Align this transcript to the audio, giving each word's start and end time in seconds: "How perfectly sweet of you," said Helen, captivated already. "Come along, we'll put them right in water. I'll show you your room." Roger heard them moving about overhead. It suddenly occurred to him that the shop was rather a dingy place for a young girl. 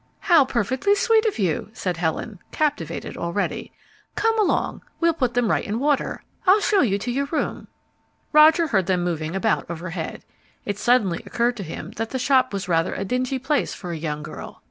"How 0.21 0.45
perfectly 0.45 0.95
sweet 0.95 1.27
of 1.27 1.37
you," 1.37 1.69
said 1.73 1.97
Helen, 1.97 2.39
captivated 2.51 3.15
already. 3.17 3.71
"Come 4.15 4.39
along, 4.39 4.81
we'll 4.99 5.13
put 5.13 5.35
them 5.35 5.51
right 5.51 5.63
in 5.63 5.79
water. 5.79 6.23
I'll 6.47 6.59
show 6.59 6.81
you 6.81 6.97
your 7.05 7.25
room." 7.25 7.67
Roger 8.33 8.65
heard 8.65 8.87
them 8.87 9.03
moving 9.03 9.35
about 9.35 9.69
overhead. 9.69 10.25
It 10.65 10.79
suddenly 10.79 11.21
occurred 11.27 11.55
to 11.57 11.63
him 11.63 11.91
that 11.97 12.09
the 12.09 12.17
shop 12.17 12.51
was 12.51 12.67
rather 12.67 12.95
a 12.95 13.05
dingy 13.05 13.37
place 13.37 13.75
for 13.75 13.91
a 13.91 13.95
young 13.95 14.23
girl. 14.23 14.59